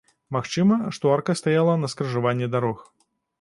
Магчыма, 0.35 0.77
што 0.97 1.11
арка 1.17 1.35
стаяла 1.41 1.75
на 1.83 1.91
скрыжаванні 1.93 2.49
дарог. 2.57 2.83